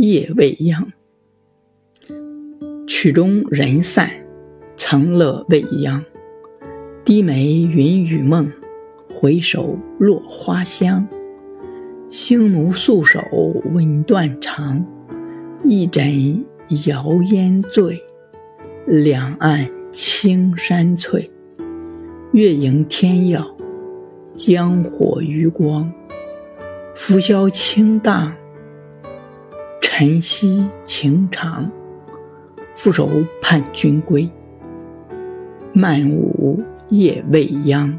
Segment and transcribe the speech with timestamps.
[0.00, 0.90] 夜未央。
[2.86, 4.10] 曲终人散，
[4.74, 6.02] 长乐未央。
[7.04, 8.50] 低眉云雨梦，
[9.14, 11.06] 回首落花香。
[12.08, 13.20] 星奴素手
[13.74, 14.82] 吻断肠，
[15.64, 16.46] 一枕
[16.86, 18.02] 摇烟醉。
[18.86, 21.30] 两岸青山翠，
[22.32, 23.46] 月盈天耀，
[24.34, 25.92] 江火余光。
[26.94, 28.34] 浮箫轻荡，
[29.80, 31.70] 晨曦情长。
[32.74, 33.08] 负手
[33.42, 34.30] 盼君归，
[35.72, 37.98] 漫舞夜未央。